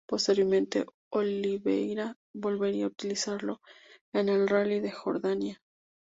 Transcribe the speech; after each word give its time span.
Posteriormente 0.09 0.87
Oliveira 1.11 2.15
volvería 2.33 2.85
a 2.85 2.87
utilizarlo 2.87 3.61
en 4.13 4.29
el 4.29 4.47
Rally 4.47 4.79
de 4.79 4.91
Jordania. 4.91 5.61